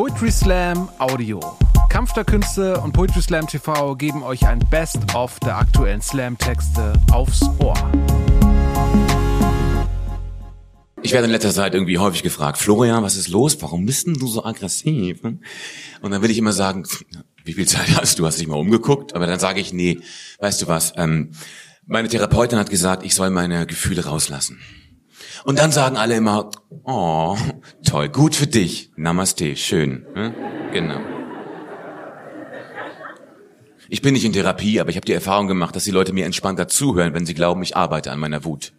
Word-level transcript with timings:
Poetry 0.00 0.32
Slam 0.32 0.88
Audio. 0.98 1.40
Kampf 1.90 2.14
der 2.14 2.24
Künste 2.24 2.80
und 2.80 2.92
Poetry 2.92 3.20
Slam 3.20 3.46
TV 3.46 3.94
geben 3.96 4.22
euch 4.22 4.46
ein 4.46 4.58
Best-of 4.70 5.38
der 5.40 5.58
aktuellen 5.58 6.00
Slam-Texte 6.00 6.94
aufs 7.12 7.42
Ohr. 7.58 7.74
Ich 11.02 11.12
werde 11.12 11.26
in 11.26 11.32
letzter 11.32 11.52
Zeit 11.52 11.74
irgendwie 11.74 11.98
häufig 11.98 12.22
gefragt, 12.22 12.56
Florian, 12.56 13.02
was 13.02 13.16
ist 13.16 13.28
los? 13.28 13.60
Warum 13.60 13.84
bist 13.84 14.06
denn 14.06 14.14
du 14.14 14.26
so 14.26 14.42
aggressiv? 14.42 15.22
Und 15.22 15.42
dann 16.00 16.22
will 16.22 16.30
ich 16.30 16.38
immer 16.38 16.52
sagen, 16.52 16.86
wie 17.44 17.52
viel 17.52 17.68
Zeit 17.68 17.94
hast 18.00 18.18
du? 18.18 18.24
Hast 18.24 18.40
dich 18.40 18.48
mal 18.48 18.56
umgeguckt? 18.56 19.14
Aber 19.14 19.26
dann 19.26 19.38
sage 19.38 19.60
ich, 19.60 19.74
nee, 19.74 20.00
weißt 20.38 20.62
du 20.62 20.66
was? 20.66 20.94
Ähm, 20.96 21.32
meine 21.84 22.08
Therapeutin 22.08 22.58
hat 22.58 22.70
gesagt, 22.70 23.04
ich 23.04 23.14
soll 23.14 23.28
meine 23.28 23.66
Gefühle 23.66 24.06
rauslassen. 24.06 24.60
Und 25.44 25.58
dann 25.58 25.72
sagen 25.72 25.96
alle 25.96 26.16
immer, 26.16 26.50
oh, 26.84 27.36
toll, 27.84 28.08
gut 28.08 28.34
für 28.34 28.46
dich. 28.46 28.90
Namaste, 28.96 29.56
schön. 29.56 30.06
Hm? 30.14 30.34
Genau. 30.72 31.00
Ich 33.88 34.02
bin 34.02 34.14
nicht 34.14 34.24
in 34.24 34.32
Therapie, 34.32 34.80
aber 34.80 34.90
ich 34.90 34.96
habe 34.96 35.06
die 35.06 35.12
Erfahrung 35.12 35.48
gemacht, 35.48 35.74
dass 35.74 35.84
die 35.84 35.90
Leute 35.90 36.12
mir 36.12 36.24
entspannter 36.24 36.68
zuhören, 36.68 37.12
wenn 37.12 37.26
sie 37.26 37.34
glauben, 37.34 37.62
ich 37.62 37.76
arbeite 37.76 38.12
an 38.12 38.20
meiner 38.20 38.44
Wut. 38.44 38.72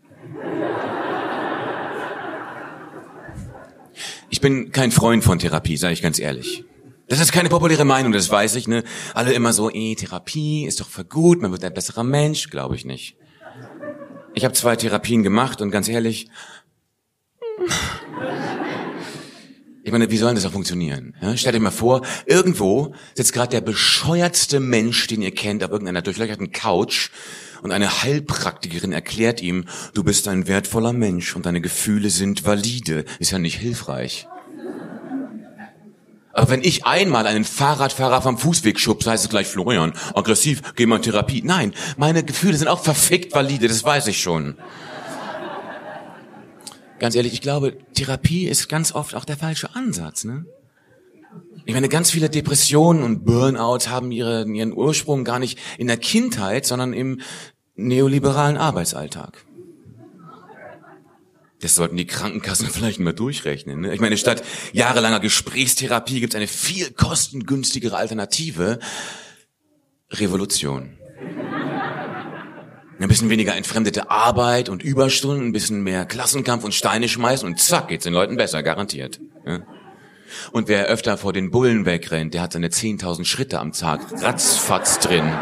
Ich 4.30 4.40
bin 4.40 4.72
kein 4.72 4.92
Freund 4.92 5.24
von 5.24 5.40
Therapie, 5.40 5.76
sage 5.76 5.94
ich 5.94 6.02
ganz 6.02 6.18
ehrlich. 6.18 6.64
Das 7.10 7.20
ist 7.20 7.34
keine 7.34 7.50
populäre 7.50 7.84
Meinung, 7.84 8.14
das 8.14 8.32
weiß 8.32 8.56
ich, 8.56 8.70
ne? 8.70 8.86
Alle 9.14 9.34
immer 9.34 9.52
so, 9.52 9.70
eh, 9.70 9.96
Therapie 9.96 10.66
ist 10.66 10.80
doch 10.80 10.88
für 10.88 11.04
gut, 11.04 11.42
man 11.42 11.52
wird 11.52 11.66
ein 11.66 11.74
besserer 11.74 12.06
Mensch, 12.06 12.50
glaube 12.50 12.78
ich 12.78 12.86
nicht. 12.86 13.18
Ich 14.34 14.46
habe 14.46 14.54
zwei 14.54 14.76
Therapien 14.76 15.24
gemacht 15.24 15.62
und 15.62 15.72
ganz 15.72 15.88
ehrlich, 15.88 16.30
ich 19.84 19.92
meine, 19.92 20.10
wie 20.10 20.18
soll 20.18 20.36
das 20.36 20.46
auch 20.46 20.52
funktionieren? 20.52 21.16
Ja, 21.22 21.36
stellt 21.36 21.56
euch 21.56 21.62
mal 21.62 21.72
vor, 21.72 22.02
irgendwo 22.26 22.94
sitzt 23.14 23.34
gerade 23.34 23.50
der 23.50 23.62
bescheuertste 23.62 24.60
Mensch, 24.60 25.08
den 25.08 25.22
ihr 25.22 25.34
kennt, 25.34 25.64
auf 25.64 25.72
irgendeiner 25.72 26.02
durchlöcherten 26.02 26.52
Couch 26.52 27.10
und 27.62 27.72
eine 27.72 28.04
Heilpraktikerin 28.04 28.92
erklärt 28.92 29.42
ihm, 29.42 29.66
du 29.94 30.04
bist 30.04 30.28
ein 30.28 30.48
wertvoller 30.48 30.94
Mensch 30.94 31.36
und 31.36 31.46
deine 31.46 31.62
Gefühle 31.62 32.10
sind 32.10 32.46
valide. 32.46 33.06
Ist 33.20 33.32
ja 33.32 33.40
nicht 33.40 33.58
hilfreich. 33.58 34.28
Aber 36.34 36.50
wenn 36.50 36.64
ich 36.64 36.86
einmal 36.86 37.28
einen 37.28 37.44
Fahrradfahrer 37.44 38.22
vom 38.22 38.38
Fußweg 38.38 38.80
schubse, 38.80 39.12
heißt 39.12 39.26
es 39.26 39.30
gleich 39.30 39.48
Florian, 39.48 39.94
aggressiv, 40.14 40.62
geh 40.76 40.86
mal 40.86 40.98
in 40.98 41.02
Therapie. 41.02 41.42
Nein, 41.44 41.74
meine 41.98 42.24
Gefühle 42.24 42.58
sind 42.58 42.68
auch 42.68 42.82
verfickt 42.84 43.34
valide, 43.34 43.68
das 43.68 43.84
weiß 43.84 44.08
ich 44.08 44.22
schon. 44.22 44.58
Ganz 47.00 47.16
ehrlich, 47.16 47.34
ich 47.34 47.42
glaube, 47.42 47.78
Therapie 47.94 48.48
ist 48.48 48.70
ganz 48.70 48.94
oft 48.94 49.16
auch 49.16 49.26
der 49.26 49.38
falsche 49.38 49.76
Ansatz, 49.76 50.24
ne? 50.24 50.46
Ich 51.66 51.74
meine, 51.74 51.90
ganz 51.90 52.12
viele 52.12 52.30
Depressionen 52.30 53.04
und 53.04 53.24
Burnouts 53.24 53.88
haben 53.90 54.12
ihre, 54.12 54.48
ihren 54.48 54.74
Ursprung 54.74 55.24
gar 55.24 55.40
nicht 55.40 55.60
in 55.78 55.88
der 55.88 55.98
Kindheit, 55.98 56.66
sondern 56.66 56.94
im 56.94 57.22
neoliberalen 57.76 58.58
Arbeitsalltag. 58.58 59.46
Das 61.62 61.76
sollten 61.76 61.96
die 61.98 62.08
Krankenkassen 62.08 62.68
vielleicht 62.72 63.00
mal 63.00 63.14
durchrechnen. 63.14 63.82
Ne? 63.82 63.94
Ich 63.94 64.02
meine, 64.02 64.18
statt 64.18 64.44
jahrelanger 64.74 65.20
Gesprächstherapie 65.20 66.20
gibt 66.20 66.34
es 66.34 66.38
eine 66.38 66.48
viel 66.48 66.92
kostengünstigere 66.92 67.98
Alternative. 67.98 68.80
Revolution. 70.12 70.98
Ein 73.00 73.08
bisschen 73.08 73.32
weniger 73.32 73.56
entfremdete 73.56 74.12
Arbeit 74.12 74.70
und 74.70 74.84
Überstunden, 74.84 75.48
ein 75.48 75.52
bisschen 75.54 75.82
mehr 75.82 76.06
Klassenkampf 76.06 76.64
und 76.64 76.76
Steine 76.76 77.10
schmeißen 77.10 77.48
und 77.48 77.60
zack, 77.60 77.88
geht's 77.88 78.04
den 78.04 78.14
Leuten 78.14 78.38
besser, 78.38 78.62
garantiert. 78.62 79.20
Ja? 79.44 79.62
Und 80.52 80.68
wer 80.68 80.86
öfter 80.86 81.18
vor 81.18 81.34
den 81.34 81.50
Bullen 81.50 81.86
wegrennt, 81.86 82.36
der 82.36 82.42
hat 82.42 82.54
seine 82.54 82.68
10.000 82.68 83.26
Schritte 83.26 83.60
am 83.60 83.72
Tag 83.72 84.02
ratzfatz 84.22 85.00
drin. 85.00 85.34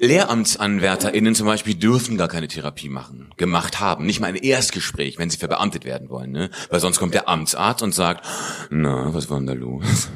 LehramtsanwärterInnen 0.00 1.34
zum 1.34 1.46
Beispiel 1.46 1.74
dürfen 1.74 2.16
gar 2.16 2.28
keine 2.28 2.48
Therapie 2.48 2.88
machen, 2.88 3.30
gemacht 3.36 3.80
haben. 3.80 4.06
Nicht 4.06 4.20
mal 4.20 4.28
ein 4.28 4.34
Erstgespräch, 4.34 5.18
wenn 5.18 5.28
sie 5.28 5.36
verbeamtet 5.36 5.84
werden 5.84 6.08
wollen. 6.08 6.32
Ne? 6.32 6.50
Weil 6.70 6.80
sonst 6.80 6.98
kommt 6.98 7.14
der 7.14 7.28
Amtsarzt 7.28 7.82
und 7.82 7.94
sagt, 7.94 8.26
na, 8.70 9.12
was 9.12 9.28
war 9.28 9.38
denn 9.38 9.46
da 9.46 9.52
los? 9.52 10.10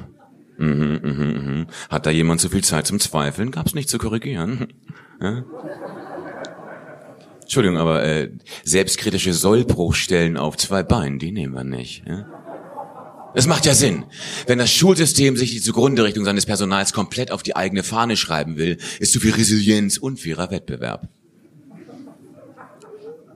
Mhm, 0.56 1.00
mhm, 1.02 1.46
mhm. 1.46 1.66
Hat 1.90 2.06
da 2.06 2.10
jemand 2.10 2.40
zu 2.40 2.48
viel 2.48 2.64
Zeit 2.64 2.86
zum 2.86 2.98
Zweifeln? 2.98 3.50
Gab's 3.50 3.74
nicht 3.74 3.90
zu 3.90 3.98
korrigieren? 3.98 4.72
Ja? 5.20 5.44
Entschuldigung, 7.42 7.76
aber 7.76 8.02
äh, 8.02 8.30
selbstkritische 8.64 9.34
Sollbruchstellen 9.34 10.38
auf 10.38 10.56
zwei 10.56 10.82
Beinen, 10.82 11.18
die 11.18 11.30
nehmen 11.30 11.54
wir 11.54 11.64
nicht. 11.64 12.04
Ja? 12.08 12.26
Das 13.34 13.46
macht 13.46 13.66
ja 13.66 13.74
Sinn. 13.74 14.04
Wenn 14.46 14.58
das 14.58 14.72
Schulsystem 14.72 15.36
sich 15.36 15.50
die 15.50 15.60
Zugrunde-Richtung 15.60 16.24
seines 16.24 16.46
Personals 16.46 16.92
komplett 16.92 17.32
auf 17.32 17.42
die 17.42 17.56
eigene 17.56 17.82
Fahne 17.82 18.16
schreiben 18.16 18.56
will, 18.56 18.78
ist 19.00 19.12
zu 19.12 19.20
viel 19.20 19.32
Resilienz 19.34 19.98
unfairer 19.98 20.50
Wettbewerb. 20.50 21.08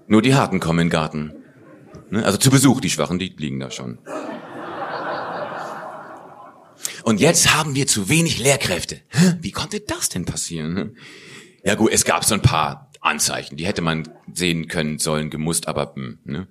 Nur 0.07 0.23
die 0.23 0.35
Harten 0.35 0.61
kommen 0.61 0.79
in 0.79 0.87
den 0.87 0.93
Garten. 0.93 1.33
Ne? 2.11 2.25
Also 2.25 2.39
zu 2.39 2.51
Besuch, 2.51 2.81
die 2.81 2.91
Schwachen, 2.91 3.19
die 3.19 3.35
liegen 3.37 3.61
da 3.61 3.71
schon. 3.71 3.99
Und 7.03 7.21
jetzt 7.21 7.55
haben 7.55 7.75
wir 7.75 7.87
zu 7.87 8.09
wenig 8.09 8.39
Lehrkräfte. 8.39 9.01
Wie 9.41 9.53
konnte 9.53 9.81
das 9.81 10.09
denn 10.09 10.25
passieren? 10.25 10.97
Ja 11.65 11.75
gut, 11.75 11.91
es 11.93 12.05
gab 12.05 12.25
so 12.25 12.35
ein 12.35 12.43
paar 12.43 12.91
Anzeichen, 13.01 13.57
die 13.57 13.67
hätte 13.67 13.83
man 13.83 14.09
sehen 14.33 14.69
können, 14.69 14.99
sollen, 14.99 15.31
gemusst, 15.31 15.69
aber 15.69 15.95
hm, 15.95 16.19
ne? 16.25 16.49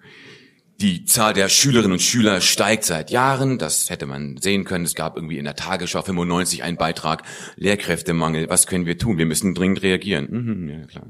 Die 0.79 1.05
Zahl 1.05 1.33
der 1.33 1.49
Schülerinnen 1.49 1.93
und 1.93 2.01
Schüler 2.01 2.39
steigt 2.39 2.85
seit 2.85 3.09
Jahren. 3.09 3.57
Das 3.57 3.89
hätte 3.89 4.05
man 4.05 4.37
sehen 4.37 4.63
können. 4.63 4.85
Es 4.85 4.93
gab 4.93 5.15
irgendwie 5.15 5.39
in 5.39 5.45
der 5.45 5.55
Tagesschau 5.55 6.03
95 6.03 6.63
einen 6.63 6.77
Beitrag 6.77 7.23
Lehrkräftemangel. 7.55 8.49
Was 8.49 8.67
können 8.67 8.85
wir 8.85 8.97
tun? 8.97 9.17
Wir 9.17 9.25
müssen 9.25 9.55
dringend 9.55 9.81
reagieren. 9.81 10.27
Mhm, 10.29 10.69
ja, 10.69 10.85
klar. 10.85 11.07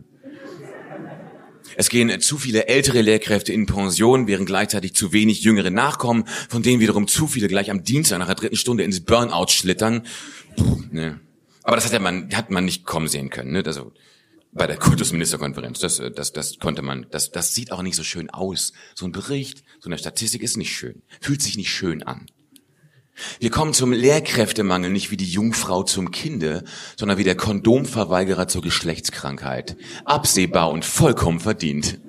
Es 1.75 1.89
gehen 1.89 2.19
zu 2.21 2.37
viele 2.37 2.67
ältere 2.67 3.01
Lehrkräfte 3.01 3.53
in 3.53 3.65
Pension, 3.65 4.25
während 4.25 4.47
gleichzeitig 4.47 4.95
zu 4.95 5.13
wenig 5.13 5.43
jüngere 5.43 5.69
nachkommen, 5.69 6.23
von 6.49 6.63
denen 6.63 6.79
wiederum 6.79 7.07
zu 7.07 7.27
viele 7.27 7.47
gleich 7.47 7.69
am 7.69 7.83
Dienstag 7.83 8.19
nach 8.19 8.27
der 8.27 8.35
dritten 8.35 8.55
Stunde 8.55 8.83
ins 8.83 9.01
Burnout 9.01 9.49
schlittern. 9.49 10.03
Puh, 10.55 10.81
ne. 10.91 11.19
Aber 11.61 11.75
das 11.75 11.85
hat 11.85 11.91
ja 11.91 11.99
man, 11.99 12.29
hat 12.33 12.49
man 12.49 12.65
nicht 12.65 12.85
kommen 12.85 13.09
sehen 13.09 13.29
können. 13.29 13.51
Ne? 13.51 13.63
Also, 13.65 13.91
bei 14.57 14.67
der 14.67 14.77
Kultusministerkonferenz. 14.77 15.79
Das, 15.79 16.01
das, 16.15 16.33
das 16.33 16.59
konnte 16.59 16.81
man, 16.81 17.05
das, 17.11 17.31
das 17.31 17.53
sieht 17.53 17.71
auch 17.71 17.81
nicht 17.81 17.95
so 17.95 18.03
schön 18.03 18.29
aus. 18.29 18.73
So 18.95 19.05
ein 19.05 19.11
Bericht, 19.11 19.63
so 19.79 19.89
eine 19.89 19.97
Statistik 19.97 20.43
ist 20.43 20.57
nicht 20.57 20.75
schön. 20.75 21.01
Fühlt 21.21 21.41
sich 21.41 21.57
nicht 21.57 21.71
schön 21.71 22.03
an. 22.03 22.25
Wir 23.39 23.49
kommen 23.49 23.73
zum 23.73 23.93
Lehrkräftemangel 23.93 24.91
nicht 24.91 25.09
wie 25.09 25.17
die 25.17 25.29
Jungfrau 25.29 25.83
zum 25.83 26.11
Kinde, 26.11 26.63
sondern 26.97 27.17
wie 27.17 27.23
der 27.23 27.35
Kondomverweigerer 27.35 28.47
zur 28.47 28.61
Geschlechtskrankheit. 28.61 29.75
Absehbar 30.05 30.69
und 30.69 30.85
vollkommen 30.85 31.39
verdient. 31.39 31.99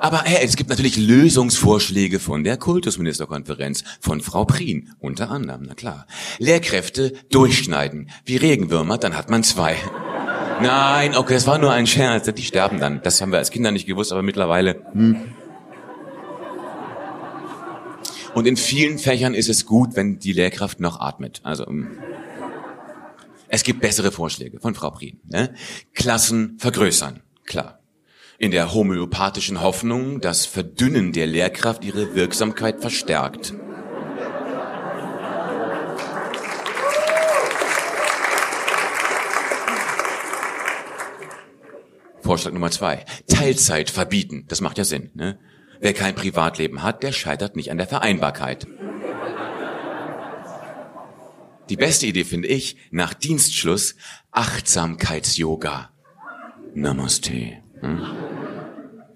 Aber 0.00 0.22
hey, 0.22 0.44
es 0.44 0.56
gibt 0.56 0.70
natürlich 0.70 0.96
Lösungsvorschläge 0.96 2.20
von 2.20 2.44
der 2.44 2.56
Kultusministerkonferenz, 2.56 3.82
von 4.00 4.20
Frau 4.20 4.44
Prien, 4.44 4.94
unter 5.00 5.30
anderem, 5.30 5.62
na 5.66 5.74
klar. 5.74 6.06
Lehrkräfte 6.38 7.14
durchschneiden, 7.30 8.10
wie 8.24 8.36
Regenwürmer, 8.36 8.98
dann 8.98 9.16
hat 9.16 9.30
man 9.30 9.42
zwei. 9.42 9.76
Nein, 10.60 11.16
okay, 11.16 11.34
es 11.34 11.46
war 11.46 11.58
nur 11.58 11.72
ein 11.72 11.86
Scherz, 11.86 12.32
die 12.32 12.42
sterben 12.42 12.80
dann. 12.80 13.00
Das 13.02 13.20
haben 13.20 13.30
wir 13.30 13.38
als 13.38 13.50
Kinder 13.50 13.70
nicht 13.70 13.86
gewusst, 13.86 14.12
aber 14.12 14.22
mittlerweile. 14.22 14.82
Hm. 14.92 15.34
Und 18.34 18.46
in 18.46 18.56
vielen 18.56 18.98
Fächern 18.98 19.34
ist 19.34 19.48
es 19.48 19.66
gut, 19.66 19.96
wenn 19.96 20.18
die 20.18 20.32
Lehrkraft 20.32 20.80
noch 20.80 21.00
atmet. 21.00 21.40
Also 21.44 21.66
hm. 21.66 21.98
es 23.48 23.62
gibt 23.62 23.80
bessere 23.80 24.12
Vorschläge 24.12 24.60
von 24.60 24.74
Frau 24.74 24.90
Prien. 24.90 25.20
Ne? 25.24 25.54
Klassen 25.94 26.56
vergrößern, 26.58 27.20
klar. 27.46 27.80
In 28.38 28.52
der 28.52 28.72
homöopathischen 28.72 29.60
Hoffnung, 29.60 30.20
dass 30.20 30.46
Verdünnen 30.46 31.12
der 31.12 31.26
Lehrkraft 31.26 31.84
ihre 31.84 32.14
Wirksamkeit 32.14 32.80
verstärkt. 32.80 33.54
Vorschlag 42.38 42.52
Nummer 42.52 42.70
zwei. 42.70 43.04
Teilzeit 43.26 43.90
verbieten. 43.90 44.44
Das 44.46 44.60
macht 44.60 44.78
ja 44.78 44.84
Sinn. 44.84 45.10
Ne? 45.14 45.40
Wer 45.80 45.92
kein 45.92 46.14
Privatleben 46.14 46.84
hat, 46.84 47.02
der 47.02 47.10
scheitert 47.10 47.56
nicht 47.56 47.72
an 47.72 47.78
der 47.78 47.88
Vereinbarkeit. 47.88 48.68
Die 51.68 51.76
beste 51.76 52.06
Idee 52.06 52.22
finde 52.22 52.46
ich, 52.46 52.76
nach 52.92 53.12
Dienstschluss 53.12 53.96
Achtsamkeits-Yoga. 54.30 55.90
Namaste. 56.74 57.54
Hm? 57.80 58.06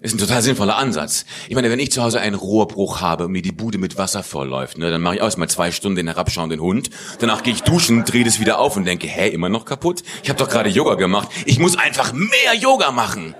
Ist 0.03 0.13
ein 0.13 0.17
total 0.17 0.41
sinnvoller 0.41 0.75
Ansatz. 0.75 1.25
Ich 1.47 1.55
meine, 1.55 1.71
wenn 1.71 1.79
ich 1.79 1.89
zu 1.89 2.03
Hause 2.03 2.19
einen 2.19 2.35
Rohrbruch 2.35 2.99
habe 2.99 3.23
und 3.23 3.31
mir 3.31 3.41
die 3.41 3.53
Bude 3.53 3.77
mit 3.77 3.97
Wasser 3.97 4.21
vollläuft, 4.21 4.77
ne, 4.77 4.91
dann 4.91 5.01
mache 5.01 5.15
ich 5.15 5.21
auch 5.21 5.25
erstmal 5.25 5.49
zwei 5.49 5.71
Stunden 5.71 5.95
den 5.95 6.07
herabschauenden 6.07 6.59
Hund. 6.59 6.89
Danach 7.19 7.41
gehe 7.41 7.53
ich 7.53 7.63
duschen, 7.63 8.03
drehe 8.03 8.25
das 8.25 8.41
wieder 8.41 8.59
auf 8.59 8.75
und 8.75 8.83
denke, 8.83 9.07
hä, 9.07 9.29
immer 9.29 9.47
noch 9.47 9.63
kaputt? 9.63 10.03
Ich 10.21 10.27
habe 10.27 10.37
doch 10.37 10.49
gerade 10.49 10.69
Yoga 10.69 10.95
gemacht. 10.95 11.29
Ich 11.45 11.57
muss 11.57 11.77
einfach 11.77 12.11
mehr 12.11 12.53
Yoga 12.59 12.91
machen. 12.91 13.33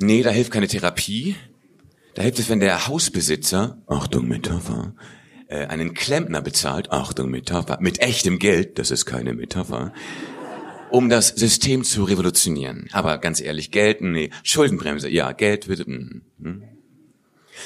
Nee, 0.00 0.22
da 0.22 0.30
hilft 0.30 0.52
keine 0.52 0.68
Therapie. 0.68 1.36
Da 2.14 2.22
hilft 2.22 2.38
es, 2.38 2.48
wenn 2.48 2.60
der 2.60 2.88
Hausbesitzer, 2.88 3.82
Achtung 3.86 4.26
Metapher, 4.26 4.94
äh, 5.48 5.66
einen 5.66 5.92
Klempner 5.92 6.40
bezahlt, 6.40 6.92
Achtung 6.92 7.28
Metapher, 7.28 7.76
mit 7.82 8.00
echtem 8.00 8.38
Geld, 8.38 8.78
das 8.78 8.90
ist 8.90 9.04
keine 9.04 9.34
Metapher, 9.34 9.92
um 10.96 11.08
das 11.10 11.28
System 11.28 11.84
zu 11.84 12.04
revolutionieren. 12.04 12.88
Aber 12.92 13.18
ganz 13.18 13.40
ehrlich, 13.40 13.70
Geld, 13.70 14.00
nee, 14.00 14.30
Schuldenbremse, 14.42 15.08
ja, 15.08 15.32
Geld 15.32 15.68
wird, 15.68 15.86
hm, 15.86 16.22
hm. 16.40 16.62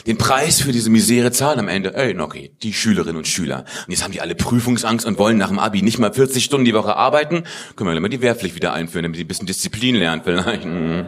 Den 0.06 0.18
Preis 0.18 0.60
für 0.60 0.72
diese 0.72 0.88
Misere 0.88 1.32
zahlen 1.32 1.58
am 1.58 1.68
Ende, 1.68 1.94
ey, 1.94 2.18
okay, 2.18 2.52
die 2.62 2.72
Schülerinnen 2.72 3.16
und 3.16 3.26
Schüler. 3.26 3.64
Und 3.86 3.90
jetzt 3.92 4.04
haben 4.04 4.12
die 4.12 4.20
alle 4.20 4.34
Prüfungsangst 4.34 5.04
und 5.04 5.18
wollen 5.18 5.36
nach 5.36 5.48
dem 5.48 5.58
Abi 5.58 5.82
nicht 5.82 5.98
mal 5.98 6.12
40 6.12 6.44
Stunden 6.44 6.64
die 6.64 6.74
Woche 6.74 6.96
arbeiten. 6.96 7.42
Können 7.76 7.90
wir 7.90 8.00
mal 8.00 8.08
die 8.08 8.22
Wehrpflicht 8.22 8.54
wieder 8.54 8.72
einführen, 8.72 9.02
damit 9.02 9.18
die 9.18 9.24
ein 9.24 9.28
bisschen 9.28 9.46
Disziplin 9.46 9.96
lernen 9.96 10.22
vielleicht. 10.24 10.64
Hm. 10.64 11.06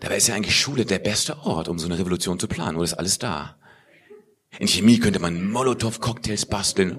Dabei 0.00 0.16
ist 0.16 0.26
ja 0.26 0.34
eigentlich 0.34 0.58
Schule 0.58 0.84
der 0.84 0.98
beste 0.98 1.38
Ort, 1.44 1.68
um 1.68 1.78
so 1.78 1.86
eine 1.86 1.98
Revolution 1.98 2.38
zu 2.38 2.46
planen. 2.46 2.76
Wo 2.76 2.82
ist 2.82 2.94
alles 2.94 3.18
da? 3.18 3.56
In 4.58 4.68
Chemie 4.68 4.98
könnte 4.98 5.20
man 5.20 5.50
Molotow-Cocktails 5.50 6.46
basteln. 6.46 6.98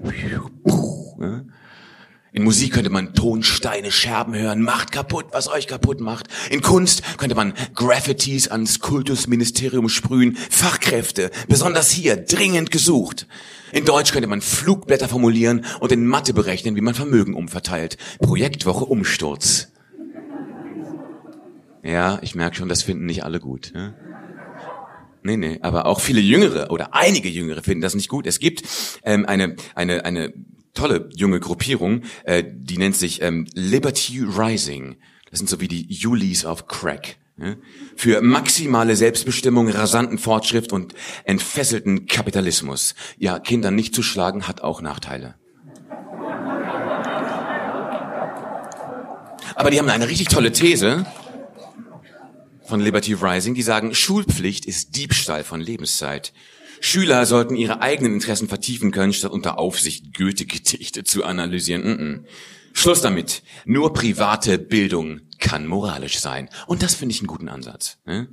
In 2.36 2.44
Musik 2.44 2.74
könnte 2.74 2.90
man 2.90 3.14
Tonsteine, 3.14 3.90
Scherben 3.90 4.34
hören, 4.34 4.60
macht 4.60 4.92
kaputt, 4.92 5.24
was 5.32 5.48
euch 5.48 5.66
kaputt 5.66 6.02
macht. 6.02 6.26
In 6.50 6.60
Kunst 6.60 7.02
könnte 7.16 7.34
man 7.34 7.54
Graffitis 7.74 8.48
ans 8.48 8.78
Kultusministerium 8.80 9.88
sprühen, 9.88 10.36
Fachkräfte, 10.36 11.30
besonders 11.48 11.90
hier, 11.90 12.16
dringend 12.16 12.70
gesucht. 12.70 13.26
In 13.72 13.86
Deutsch 13.86 14.12
könnte 14.12 14.28
man 14.28 14.42
Flugblätter 14.42 15.08
formulieren 15.08 15.64
und 15.80 15.92
in 15.92 16.06
Mathe 16.06 16.34
berechnen, 16.34 16.76
wie 16.76 16.82
man 16.82 16.92
Vermögen 16.92 17.32
umverteilt. 17.32 17.96
Projektwoche 18.18 18.84
Umsturz. 18.84 19.72
Ja, 21.82 22.18
ich 22.20 22.34
merke 22.34 22.56
schon, 22.56 22.68
das 22.68 22.82
finden 22.82 23.06
nicht 23.06 23.24
alle 23.24 23.40
gut. 23.40 23.72
Ne? 23.72 23.94
Nee, 25.22 25.38
nee, 25.38 25.58
aber 25.62 25.86
auch 25.86 26.00
viele 26.00 26.20
Jüngere 26.20 26.70
oder 26.70 26.94
einige 26.94 27.30
Jüngere 27.30 27.62
finden 27.62 27.80
das 27.80 27.94
nicht 27.94 28.10
gut. 28.10 28.26
Es 28.26 28.40
gibt 28.40 28.62
ähm, 29.04 29.24
eine, 29.24 29.56
eine, 29.74 30.04
eine 30.04 30.34
tolle 30.76 31.08
junge 31.16 31.40
Gruppierung, 31.40 32.02
äh, 32.24 32.44
die 32.46 32.78
nennt 32.78 32.94
sich 32.94 33.22
ähm, 33.22 33.46
Liberty 33.54 34.20
Rising. 34.20 34.96
Das 35.30 35.40
sind 35.40 35.48
so 35.48 35.60
wie 35.60 35.68
die 35.68 35.86
Julis 35.92 36.44
auf 36.44 36.68
Crack. 36.68 37.16
Ja? 37.38 37.56
Für 37.96 38.22
maximale 38.22 38.94
Selbstbestimmung, 38.94 39.68
rasanten 39.68 40.18
Fortschritt 40.18 40.72
und 40.72 40.94
entfesselten 41.24 42.06
Kapitalismus. 42.06 42.94
Ja, 43.18 43.38
Kinder 43.40 43.70
nicht 43.70 43.94
zu 43.94 44.02
schlagen 44.02 44.46
hat 44.46 44.62
auch 44.62 44.80
Nachteile. 44.80 45.34
Aber 49.54 49.70
die 49.70 49.78
haben 49.78 49.88
eine 49.88 50.08
richtig 50.08 50.28
tolle 50.28 50.52
These 50.52 51.06
von 52.66 52.80
Liberty 52.80 53.14
Rising, 53.14 53.54
die 53.54 53.62
sagen, 53.62 53.94
Schulpflicht 53.94 54.66
ist 54.66 54.96
Diebstahl 54.96 55.44
von 55.44 55.60
Lebenszeit. 55.60 56.32
Schüler 56.80 57.26
sollten 57.26 57.56
ihre 57.56 57.80
eigenen 57.80 58.14
Interessen 58.14 58.48
vertiefen 58.48 58.90
können, 58.90 59.12
statt 59.12 59.32
unter 59.32 59.58
Aufsicht 59.58 60.16
Goethe-Gedichte 60.16 61.04
zu 61.04 61.24
analysieren. 61.24 61.82
Mm 61.82 62.00
-mm. 62.00 62.24
Schluss 62.72 63.00
damit. 63.00 63.42
Nur 63.64 63.92
private 63.94 64.58
Bildung 64.58 65.20
kann 65.38 65.66
moralisch 65.66 66.18
sein. 66.18 66.50
Und 66.66 66.82
das 66.82 66.94
finde 66.94 67.14
ich 67.14 67.20
einen 67.20 67.26
guten 67.26 67.48
Ansatz. 67.48 67.98
Ne? 68.04 68.28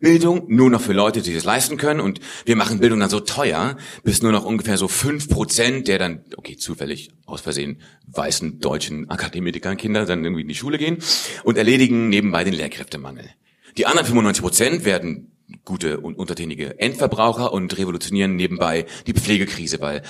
Bildung 0.00 0.44
nur 0.48 0.70
noch 0.70 0.80
für 0.80 0.92
Leute, 0.94 1.22
die 1.22 1.34
es 1.34 1.44
leisten 1.44 1.76
können 1.76 2.00
und 2.00 2.20
wir 2.46 2.56
machen 2.56 2.80
Bildung 2.80 3.00
dann 3.00 3.10
so 3.10 3.20
teuer, 3.20 3.76
bis 4.02 4.22
nur 4.22 4.32
noch 4.32 4.44
ungefähr 4.44 4.78
so 4.78 4.88
fünf 4.88 5.28
Prozent 5.28 5.88
der 5.88 5.98
dann, 5.98 6.24
okay, 6.36 6.56
zufällig, 6.56 7.10
aus 7.26 7.42
Versehen, 7.42 7.80
weißen 8.06 8.60
deutschen 8.60 9.10
Akademikern 9.10 9.76
Kinder 9.76 10.06
dann 10.06 10.24
irgendwie 10.24 10.42
in 10.42 10.48
die 10.48 10.54
Schule 10.54 10.78
gehen 10.78 10.98
und 11.44 11.58
erledigen 11.58 12.08
nebenbei 12.08 12.44
den 12.44 12.54
Lehrkräftemangel. 12.54 13.28
Die 13.76 13.86
anderen 13.86 14.06
95 14.06 14.42
Prozent 14.42 14.84
werden 14.84 15.32
gute 15.64 16.00
und 16.00 16.16
untertänige 16.16 16.78
Endverbraucher 16.78 17.52
und 17.52 17.76
revolutionieren 17.76 18.36
nebenbei 18.36 18.86
die 19.06 19.12
Pflegekrise, 19.12 19.80
weil 19.80 20.02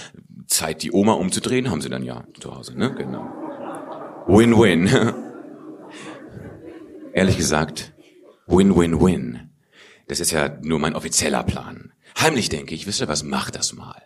Zeit, 0.47 0.83
die 0.83 0.93
Oma 0.93 1.13
umzudrehen, 1.13 1.71
haben 1.71 1.81
sie 1.81 1.89
dann 1.89 2.05
ja 2.05 2.25
zu 2.39 2.55
Hause, 2.55 2.79
ne? 2.79 2.95
Genau. 2.95 3.27
Win-win. 4.27 4.89
Ehrlich 7.13 7.37
gesagt, 7.37 7.95
win-win-win. 8.47 9.51
Das 10.09 10.21
ist 10.21 10.33
ja 10.33 10.59
nur 10.63 10.79
mein 10.79 10.95
offizieller 10.95 11.43
Plan. 11.45 11.93
Heimlich 12.21 12.49
denke 12.49 12.75
ich, 12.75 12.87
wisst 12.87 13.01
ihr 13.01 13.09
was, 13.09 13.23
mach 13.23 13.51
das 13.51 13.73
mal. 13.73 14.03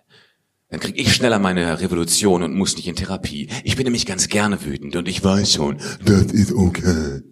Dann 0.70 0.80
krieg 0.80 0.98
ich 0.98 1.14
schneller 1.14 1.38
meine 1.38 1.80
Revolution 1.80 2.42
und 2.42 2.54
muss 2.54 2.76
nicht 2.76 2.86
in 2.86 2.96
Therapie. 2.96 3.48
Ich 3.64 3.76
bin 3.76 3.84
nämlich 3.84 4.04
ganz 4.04 4.28
gerne 4.28 4.64
wütend 4.64 4.96
und 4.96 5.08
ich 5.08 5.24
weiß 5.24 5.54
schon, 5.54 5.78
das 6.04 6.24
ist 6.24 6.52
okay. 6.52 7.22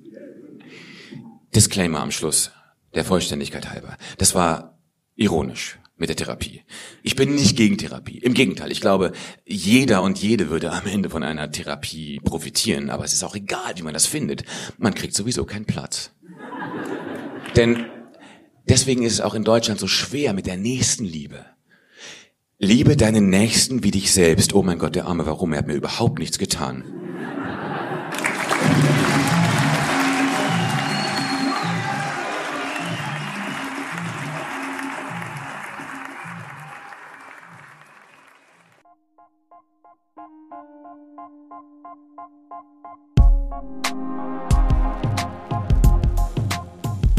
Disclaimer 1.54 2.00
am 2.00 2.10
Schluss 2.10 2.50
der 2.96 3.04
Vollständigkeit 3.04 3.70
halber. 3.70 3.96
Das 4.19 4.34
war 4.34 4.78
ironisch 5.14 5.78
mit 5.96 6.08
der 6.08 6.16
Therapie. 6.16 6.62
Ich 7.02 7.16
bin 7.16 7.34
nicht 7.34 7.56
gegen 7.56 7.78
Therapie. 7.78 8.19
Im 8.19 8.34
Gegenteil, 8.34 8.70
ich 8.70 8.81
glaube, 8.81 9.12
jeder 9.46 10.02
und 10.02 10.19
jede 10.19 10.50
würde 10.50 10.72
am 10.72 10.87
Ende 10.87 11.08
von 11.08 11.22
einer 11.22 11.50
Therapie 11.50 12.20
profitieren, 12.22 12.90
aber 12.90 13.04
es 13.04 13.14
ist 13.14 13.25
auch 13.25 13.34
egal, 13.34 13.72
wie 13.76 13.82
man 13.82 13.94
das 13.94 14.06
findet. 14.06 14.44
Man 14.78 14.94
kriegt 14.94 15.14
sowieso 15.14 15.44
keinen 15.44 15.64
Platz. 15.64 16.10
Denn 17.54 17.87
deswegen 18.69 19.04
ist 19.04 19.14
es 19.14 19.20
auch 19.22 19.34
in 19.34 19.44
Deutschland 19.44 19.81
so 19.81 19.87
schwer 19.87 20.34
mit 20.34 20.46
der 20.46 20.58
Nächstenliebe. 20.58 21.46
Liebe 22.58 22.96
deinen 22.96 23.28
Nächsten 23.28 23.82
wie 23.82 23.90
dich 23.90 24.12
selbst. 24.12 24.54
Oh 24.54 24.62
mein 24.62 24.78
Gott, 24.78 24.94
der 24.94 25.06
Arme, 25.06 25.26
warum? 25.26 25.52
Er 25.52 25.58
hat 25.58 25.66
mir 25.66 25.75
überhaupt 25.75 26.19
nichts 26.19 26.38
getan. 26.38 26.84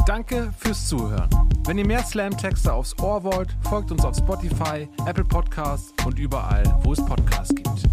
Danke 0.05 0.51
fürs 0.57 0.87
Zuhören. 0.87 1.29
Wenn 1.65 1.77
ihr 1.77 1.85
mehr 1.85 2.03
Slam-Texte 2.03 2.71
aufs 2.71 2.97
Ohr 2.99 3.23
wollt, 3.23 3.55
folgt 3.69 3.91
uns 3.91 4.05
auf 4.05 4.15
Spotify, 4.15 4.87
Apple 5.05 5.25
Podcasts 5.25 5.93
und 6.05 6.17
überall, 6.17 6.63
wo 6.83 6.93
es 6.93 7.05
Podcasts 7.05 7.53
gibt. 7.53 7.86